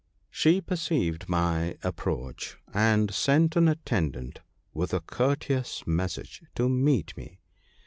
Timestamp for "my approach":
1.29-2.57